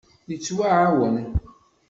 Yettɛawan. 0.29 1.15